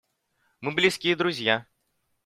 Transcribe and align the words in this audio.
Мы 0.61 0.71
близкие 0.71 1.13
друзья. 1.15 1.67